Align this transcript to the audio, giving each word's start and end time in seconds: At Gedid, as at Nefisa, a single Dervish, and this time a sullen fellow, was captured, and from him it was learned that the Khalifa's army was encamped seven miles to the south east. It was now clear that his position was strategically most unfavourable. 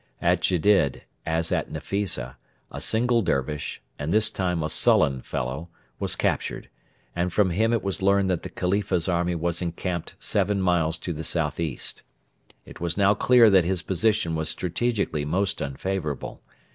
At 0.19 0.41
Gedid, 0.41 1.03
as 1.27 1.51
at 1.51 1.69
Nefisa, 1.71 2.35
a 2.71 2.81
single 2.81 3.21
Dervish, 3.21 3.83
and 3.99 4.11
this 4.11 4.31
time 4.31 4.63
a 4.63 4.67
sullen 4.67 5.21
fellow, 5.21 5.69
was 5.99 6.15
captured, 6.15 6.69
and 7.15 7.31
from 7.31 7.51
him 7.51 7.71
it 7.71 7.83
was 7.83 8.01
learned 8.01 8.27
that 8.31 8.41
the 8.41 8.49
Khalifa's 8.49 9.07
army 9.07 9.35
was 9.35 9.61
encamped 9.61 10.15
seven 10.17 10.59
miles 10.59 10.97
to 10.97 11.13
the 11.13 11.23
south 11.23 11.59
east. 11.59 12.01
It 12.65 12.81
was 12.81 12.97
now 12.97 13.13
clear 13.13 13.51
that 13.51 13.63
his 13.63 13.83
position 13.83 14.33
was 14.33 14.49
strategically 14.49 15.23
most 15.23 15.61
unfavourable. 15.61 16.41